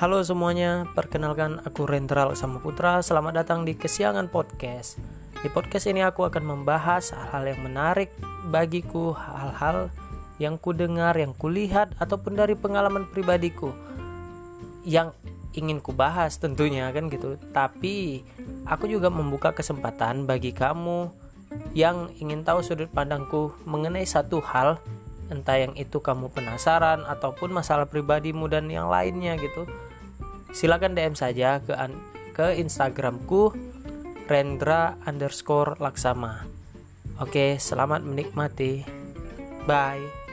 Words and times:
Halo 0.00 0.24
semuanya, 0.24 0.88
perkenalkan 0.96 1.60
aku 1.60 1.84
Rendra 1.84 2.24
sama 2.32 2.56
Putra. 2.56 3.04
Selamat 3.04 3.44
datang 3.44 3.68
di 3.68 3.76
Kesiangan 3.76 4.32
Podcast. 4.32 4.96
Di 5.44 5.52
podcast 5.52 5.92
ini 5.92 6.00
aku 6.00 6.24
akan 6.24 6.40
membahas 6.40 7.12
hal-hal 7.12 7.52
yang 7.52 7.60
menarik 7.68 8.08
bagiku, 8.48 9.12
hal-hal 9.12 9.92
yang 10.40 10.56
ku 10.56 10.72
dengar, 10.72 11.12
yang 11.20 11.36
kulihat 11.36 11.92
ataupun 12.00 12.32
dari 12.32 12.56
pengalaman 12.56 13.12
pribadiku 13.12 13.76
yang 14.88 15.12
ingin 15.52 15.84
ku 15.84 15.92
bahas 15.92 16.40
tentunya 16.40 16.88
kan 16.96 17.12
gitu. 17.12 17.36
Tapi 17.52 18.24
aku 18.64 18.88
juga 18.88 19.12
membuka 19.12 19.52
kesempatan 19.52 20.24
bagi 20.24 20.56
kamu 20.56 21.12
yang 21.76 22.08
ingin 22.16 22.40
tahu 22.40 22.64
sudut 22.64 22.88
pandangku 22.88 23.52
mengenai 23.68 24.08
satu 24.08 24.40
hal 24.40 24.80
entah 25.28 25.60
yang 25.60 25.76
itu 25.76 26.00
kamu 26.00 26.32
penasaran 26.32 27.04
ataupun 27.04 27.52
masalah 27.52 27.84
pribadimu 27.84 28.48
dan 28.48 28.64
yang 28.72 28.88
lainnya 28.88 29.36
gitu 29.36 29.68
silakan 30.50 30.94
DM 30.94 31.14
saja 31.18 31.58
ke 31.62 31.74
ke 32.34 32.56
Instagramku 32.56 33.52
Rendra 34.30 34.94
underscore 35.04 35.74
Laksama. 35.82 36.46
Oke, 37.18 37.58
selamat 37.58 38.06
menikmati. 38.06 38.86
Bye. 39.66 40.29